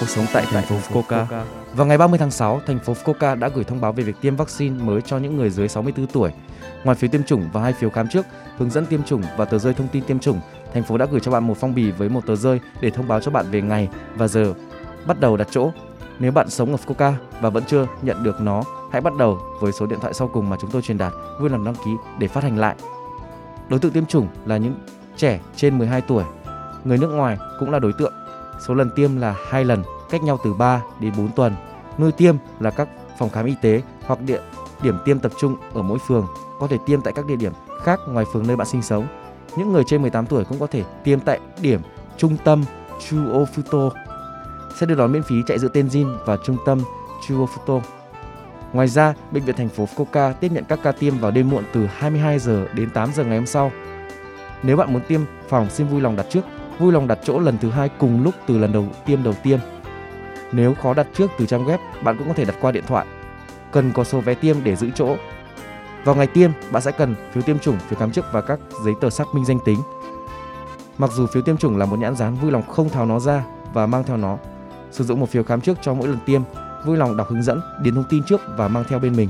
Cuộc 0.00 0.08
sống 0.08 0.26
tại 0.32 0.46
thành 0.50 0.64
phố 0.64 0.76
Fukuoka. 0.76 1.26
Vào 1.74 1.86
ngày 1.86 1.98
30 1.98 2.18
tháng 2.18 2.30
6, 2.30 2.60
thành 2.66 2.78
phố 2.78 2.92
Fukuoka 2.92 3.38
đã 3.38 3.48
gửi 3.48 3.64
thông 3.64 3.80
báo 3.80 3.92
về 3.92 4.04
việc 4.04 4.16
tiêm 4.20 4.36
vaccine 4.36 4.84
mới 4.84 5.02
cho 5.02 5.18
những 5.18 5.36
người 5.36 5.50
dưới 5.50 5.68
64 5.68 6.06
tuổi. 6.06 6.30
Ngoài 6.84 6.96
phiếu 6.96 7.10
tiêm 7.10 7.22
chủng 7.22 7.48
và 7.52 7.62
hai 7.62 7.72
phiếu 7.72 7.90
khám 7.90 8.08
trước, 8.08 8.26
hướng 8.58 8.70
dẫn 8.70 8.86
tiêm 8.86 9.02
chủng 9.02 9.22
và 9.36 9.44
tờ 9.44 9.58
rơi 9.58 9.74
thông 9.74 9.88
tin 9.88 10.04
tiêm 10.04 10.18
chủng, 10.18 10.40
thành 10.74 10.82
phố 10.82 10.98
đã 10.98 11.06
gửi 11.10 11.20
cho 11.20 11.30
bạn 11.30 11.46
một 11.46 11.56
phong 11.60 11.74
bì 11.74 11.90
với 11.90 12.08
một 12.08 12.26
tờ 12.26 12.36
rơi 12.36 12.60
để 12.80 12.90
thông 12.90 13.08
báo 13.08 13.20
cho 13.20 13.30
bạn 13.30 13.50
về 13.50 13.62
ngày 13.62 13.88
và 14.16 14.28
giờ 14.28 14.54
bắt 15.06 15.20
đầu 15.20 15.36
đặt 15.36 15.48
chỗ. 15.50 15.70
Nếu 16.18 16.32
bạn 16.32 16.50
sống 16.50 16.72
ở 16.72 16.78
Fukuoka 16.86 17.12
và 17.40 17.50
vẫn 17.50 17.64
chưa 17.66 17.86
nhận 18.02 18.22
được 18.22 18.40
nó, 18.40 18.62
hãy 18.92 19.00
bắt 19.00 19.12
đầu 19.18 19.38
với 19.60 19.72
số 19.72 19.86
điện 19.86 19.98
thoại 20.00 20.14
sau 20.14 20.28
cùng 20.28 20.50
mà 20.50 20.56
chúng 20.60 20.70
tôi 20.70 20.82
truyền 20.82 20.98
đạt, 20.98 21.12
vui 21.40 21.50
lòng 21.50 21.64
đăng 21.64 21.74
ký 21.74 21.90
để 22.18 22.28
phát 22.28 22.42
hành 22.42 22.58
lại. 22.58 22.76
Đối 23.68 23.80
tượng 23.80 23.92
tiêm 23.92 24.06
chủng 24.06 24.28
là 24.46 24.56
những 24.56 24.74
trẻ 25.16 25.40
trên 25.56 25.78
12 25.78 26.00
tuổi. 26.00 26.24
Người 26.84 26.98
nước 26.98 27.08
ngoài 27.08 27.38
cũng 27.60 27.70
là 27.70 27.78
đối 27.78 27.92
tượng. 27.92 28.12
Số 28.60 28.74
lần 28.74 28.90
tiêm 28.96 29.16
là 29.16 29.36
hai 29.48 29.64
lần, 29.64 29.82
cách 30.10 30.22
nhau 30.22 30.38
từ 30.44 30.54
3 30.54 30.82
đến 31.00 31.12
4 31.16 31.28
tuần. 31.28 31.54
Nơi 31.98 32.12
tiêm 32.12 32.36
là 32.60 32.70
các 32.70 32.88
phòng 33.18 33.30
khám 33.30 33.46
y 33.46 33.54
tế 33.62 33.82
hoặc 34.06 34.20
địa 34.20 34.40
điểm 34.82 34.98
tiêm 35.04 35.18
tập 35.18 35.32
trung 35.38 35.56
ở 35.74 35.82
mỗi 35.82 35.98
phường, 35.98 36.26
có 36.60 36.66
thể 36.66 36.78
tiêm 36.86 37.00
tại 37.00 37.12
các 37.16 37.26
địa 37.26 37.36
điểm 37.36 37.52
khác 37.82 38.00
ngoài 38.08 38.24
phường 38.32 38.46
nơi 38.46 38.56
bạn 38.56 38.66
sinh 38.66 38.82
sống. 38.82 39.06
Những 39.56 39.72
người 39.72 39.82
trên 39.86 40.02
18 40.02 40.26
tuổi 40.26 40.44
cũng 40.44 40.58
có 40.58 40.66
thể 40.66 40.84
tiêm 41.04 41.20
tại 41.20 41.40
điểm 41.60 41.80
trung 42.16 42.36
tâm 42.44 42.64
Chuofuto 43.08 43.90
sẽ 44.76 44.86
được 44.86 44.94
đón 44.94 45.12
miễn 45.12 45.22
phí 45.22 45.36
chạy 45.46 45.58
giữa 45.58 45.68
Tenzin 45.68 46.16
và 46.24 46.36
trung 46.44 46.56
tâm 46.66 46.80
Chuofuto. 47.26 47.80
Ngoài 48.72 48.88
ra, 48.88 49.14
bệnh 49.30 49.44
viện 49.44 49.56
thành 49.56 49.68
phố 49.68 49.88
Fukuoka 49.96 50.32
tiếp 50.32 50.52
nhận 50.52 50.64
các 50.64 50.78
ca 50.82 50.92
tiêm 50.92 51.18
vào 51.18 51.30
đêm 51.30 51.50
muộn 51.50 51.64
từ 51.72 51.86
22 51.86 52.38
giờ 52.38 52.66
đến 52.74 52.90
8 52.90 53.12
giờ 53.12 53.24
ngày 53.24 53.36
hôm 53.36 53.46
sau. 53.46 53.72
Nếu 54.62 54.76
bạn 54.76 54.92
muốn 54.92 55.02
tiêm 55.08 55.20
phòng 55.48 55.70
xin 55.70 55.86
vui 55.86 56.00
lòng 56.00 56.16
đặt 56.16 56.26
trước, 56.30 56.40
vui 56.78 56.92
lòng 56.92 57.08
đặt 57.08 57.18
chỗ 57.24 57.38
lần 57.38 57.58
thứ 57.58 57.70
hai 57.70 57.88
cùng 57.88 58.22
lúc 58.22 58.34
từ 58.46 58.58
lần 58.58 58.72
đầu 58.72 58.84
tiêm 59.06 59.22
đầu 59.22 59.34
tiên. 59.42 59.60
Nếu 60.52 60.74
khó 60.74 60.94
đặt 60.94 61.06
trước 61.14 61.30
từ 61.38 61.46
trang 61.46 61.66
web, 61.66 61.78
bạn 62.02 62.16
cũng 62.18 62.28
có 62.28 62.34
thể 62.34 62.44
đặt 62.44 62.54
qua 62.60 62.72
điện 62.72 62.84
thoại. 62.86 63.06
Cần 63.72 63.92
có 63.92 64.04
số 64.04 64.20
vé 64.20 64.34
tiêm 64.34 64.56
để 64.64 64.76
giữ 64.76 64.90
chỗ. 64.94 65.16
Vào 66.04 66.14
ngày 66.14 66.26
tiêm, 66.26 66.50
bạn 66.70 66.82
sẽ 66.82 66.92
cần 66.92 67.14
phiếu 67.32 67.42
tiêm 67.42 67.58
chủng, 67.58 67.78
phiếu 67.78 67.98
khám 67.98 68.10
chức 68.10 68.24
và 68.32 68.40
các 68.40 68.58
giấy 68.84 68.94
tờ 69.00 69.10
xác 69.10 69.24
minh 69.34 69.44
danh 69.44 69.58
tính. 69.64 69.78
Mặc 70.98 71.10
dù 71.12 71.26
phiếu 71.26 71.42
tiêm 71.42 71.56
chủng 71.56 71.76
là 71.76 71.86
một 71.86 71.98
nhãn 71.98 72.16
dán, 72.16 72.34
vui 72.34 72.50
lòng 72.50 72.62
không 72.62 72.88
tháo 72.88 73.06
nó 73.06 73.18
ra 73.18 73.44
và 73.72 73.86
mang 73.86 74.04
theo 74.04 74.16
nó. 74.16 74.38
Sử 74.90 75.04
dụng 75.04 75.20
một 75.20 75.28
phiếu 75.28 75.42
khám 75.42 75.60
trước 75.60 75.78
cho 75.82 75.94
mỗi 75.94 76.08
lần 76.08 76.18
tiêm, 76.26 76.42
vui 76.86 76.96
lòng 76.96 77.16
đọc 77.16 77.28
hướng 77.30 77.42
dẫn, 77.42 77.60
điền 77.82 77.94
thông 77.94 78.04
tin 78.10 78.22
trước 78.22 78.40
và 78.56 78.68
mang 78.68 78.84
theo 78.88 78.98
bên 78.98 79.16
mình. 79.16 79.28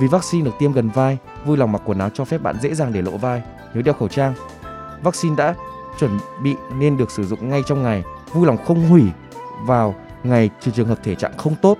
Vì 0.00 0.06
vaccine 0.06 0.44
được 0.44 0.54
tiêm 0.58 0.72
gần 0.72 0.90
vai, 0.90 1.18
vui 1.44 1.56
lòng 1.56 1.72
mặc 1.72 1.82
quần 1.84 1.98
áo 1.98 2.10
cho 2.14 2.24
phép 2.24 2.42
bạn 2.42 2.56
dễ 2.60 2.74
dàng 2.74 2.92
để 2.92 3.02
lộ 3.02 3.16
vai, 3.16 3.42
nhớ 3.74 3.82
đeo 3.82 3.94
khẩu 3.94 4.08
trang. 4.08 4.34
Vaccine 5.02 5.36
đã 5.36 5.54
chuẩn 5.98 6.18
bị 6.42 6.56
nên 6.74 6.96
được 6.96 7.10
sử 7.10 7.24
dụng 7.24 7.48
ngay 7.48 7.62
trong 7.66 7.82
ngày, 7.82 8.04
vui 8.32 8.46
lòng 8.46 8.64
không 8.64 8.88
hủy 8.88 9.02
vào 9.66 9.94
ngày 10.24 10.50
trừ 10.60 10.70
trường 10.70 10.88
hợp 10.88 10.98
thể 11.04 11.14
trạng 11.14 11.36
không 11.36 11.54
tốt. 11.62 11.78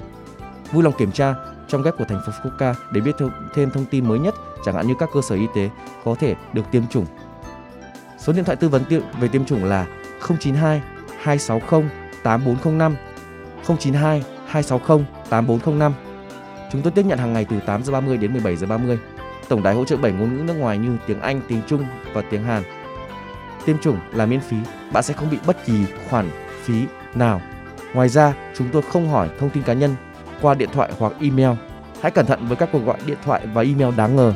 Vui 0.72 0.82
lòng 0.82 0.92
kiểm 0.98 1.12
tra 1.12 1.34
trong 1.68 1.82
web 1.82 1.92
của 1.92 2.04
thành 2.08 2.20
phố 2.26 2.32
Fukuoka 2.32 2.74
để 2.92 3.00
biết 3.00 3.16
thêm 3.54 3.70
thông 3.70 3.84
tin 3.84 4.08
mới 4.08 4.18
nhất, 4.18 4.34
chẳng 4.64 4.74
hạn 4.74 4.86
như 4.86 4.94
các 4.98 5.08
cơ 5.12 5.20
sở 5.22 5.34
y 5.34 5.46
tế 5.54 5.70
có 6.04 6.14
thể 6.14 6.34
được 6.52 6.62
tiêm 6.70 6.86
chủng. 6.86 7.06
Số 8.18 8.32
điện 8.32 8.44
thoại 8.44 8.56
tư 8.56 8.68
vấn 8.68 8.82
về 9.20 9.28
tiêm 9.28 9.44
chủng 9.44 9.64
là 9.64 9.86
092 10.40 10.82
260 11.20 11.84
8405 12.22 12.96
092 13.66 14.24
260 14.46 15.04
8405. 15.30 15.92
Chúng 16.72 16.82
tôi 16.82 16.92
tiếp 16.92 17.06
nhận 17.06 17.18
hàng 17.18 17.32
ngày 17.32 17.46
từ 17.50 17.60
8 17.66 17.84
giờ 17.84 17.92
30 17.92 18.16
đến 18.16 18.32
17 18.32 18.56
giờ 18.56 18.66
30. 18.66 18.98
Tổng 19.48 19.62
đài 19.62 19.74
hỗ 19.74 19.84
trợ 19.84 19.96
7 19.96 20.12
ngôn 20.12 20.36
ngữ 20.36 20.42
nước 20.42 20.54
ngoài 20.54 20.78
như 20.78 20.96
tiếng 21.06 21.20
Anh, 21.20 21.40
tiếng 21.48 21.60
Trung 21.66 21.84
và 22.12 22.22
tiếng 22.30 22.44
Hàn. 22.44 22.62
Tiêm 23.66 23.78
chủng 23.78 23.98
là 24.12 24.26
miễn 24.26 24.40
phí, 24.40 24.56
bạn 24.92 25.02
sẽ 25.02 25.14
không 25.14 25.30
bị 25.30 25.38
bất 25.46 25.56
kỳ 25.66 25.72
khoản 26.10 26.30
phí 26.64 26.84
nào. 27.14 27.40
Ngoài 27.94 28.08
ra, 28.08 28.34
chúng 28.56 28.68
tôi 28.72 28.82
không 28.82 29.08
hỏi 29.08 29.28
thông 29.40 29.50
tin 29.50 29.62
cá 29.62 29.72
nhân 29.72 29.94
qua 30.42 30.54
điện 30.54 30.68
thoại 30.72 30.90
hoặc 30.98 31.12
email. 31.20 31.50
Hãy 32.00 32.10
cẩn 32.10 32.26
thận 32.26 32.46
với 32.46 32.56
các 32.56 32.68
cuộc 32.72 32.78
gọi 32.78 32.96
điện 33.06 33.18
thoại 33.24 33.42
và 33.54 33.62
email 33.62 33.94
đáng 33.96 34.16
ngờ. 34.16 34.32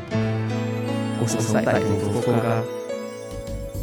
Cuộc 1.21 1.27
sống 1.29 1.65
tại 1.65 1.75
thành 1.75 2.01
phố 2.01 2.21
Fukuoka. 2.21 2.63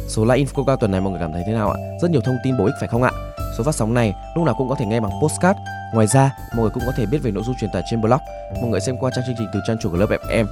Số 0.08 0.24
like 0.24 0.44
Infoca 0.44 0.76
tuần 0.76 0.90
này 0.90 1.00
mọi 1.00 1.10
người 1.10 1.20
cảm 1.20 1.32
thấy 1.32 1.42
thế 1.46 1.52
nào 1.52 1.70
ạ? 1.70 1.76
Rất 2.02 2.10
nhiều 2.10 2.20
thông 2.20 2.36
tin 2.44 2.58
bổ 2.58 2.64
ích 2.64 2.74
phải 2.80 2.88
không 2.88 3.02
ạ? 3.02 3.10
Số 3.58 3.64
phát 3.64 3.74
sóng 3.74 3.94
này 3.94 4.14
lúc 4.36 4.44
nào 4.44 4.54
cũng 4.58 4.68
có 4.68 4.74
thể 4.74 4.86
nghe 4.86 5.00
bằng 5.00 5.12
postcard. 5.22 5.58
Ngoài 5.94 6.06
ra, 6.06 6.30
mọi 6.56 6.62
người 6.62 6.70
cũng 6.70 6.82
có 6.86 6.92
thể 6.96 7.06
biết 7.06 7.18
về 7.22 7.30
nội 7.30 7.42
dung 7.46 7.56
truyền 7.60 7.70
tải 7.72 7.82
trên 7.90 8.00
blog. 8.00 8.20
Mọi 8.60 8.70
người 8.70 8.80
xem 8.80 8.96
qua 8.96 9.10
trang 9.14 9.24
chương 9.26 9.34
trình 9.38 9.48
từ 9.54 9.60
trang 9.66 9.76
chủ 9.80 9.90
của 9.90 9.96
lớp 9.96 10.06
FM. 10.10 10.46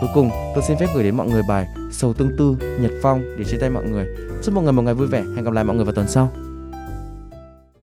Cuối 0.00 0.10
cùng, 0.14 0.30
tôi 0.54 0.64
xin 0.68 0.76
phép 0.76 0.86
gửi 0.94 1.04
đến 1.04 1.16
mọi 1.16 1.28
người 1.28 1.42
bài 1.48 1.68
Sầu 1.90 2.12
Tương 2.12 2.36
Tư, 2.36 2.56
Nhật 2.80 2.92
Phong 3.02 3.22
để 3.38 3.44
chia 3.44 3.58
tay 3.60 3.70
mọi 3.70 3.84
người. 3.84 4.06
Chúc 4.42 4.54
mọi 4.54 4.64
người 4.64 4.72
một 4.72 4.82
ngày 4.82 4.94
vui 4.94 5.06
vẻ. 5.06 5.24
Hẹn 5.36 5.44
gặp 5.44 5.52
lại 5.52 5.64
mọi 5.64 5.76
người 5.76 5.84
vào 5.84 5.94
tuần 5.94 6.08
sau. 6.08 6.32